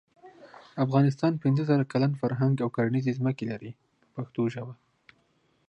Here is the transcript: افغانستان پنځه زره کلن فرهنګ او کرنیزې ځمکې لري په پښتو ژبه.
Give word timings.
افغانستان 0.85 1.33
پنځه 1.43 1.63
زره 1.69 1.83
کلن 1.91 2.11
فرهنګ 2.21 2.55
او 2.63 2.69
کرنیزې 2.75 3.13
ځمکې 3.19 3.45
لري 3.51 3.71
په 4.01 4.07
پښتو 4.15 4.41
ژبه. 4.53 4.73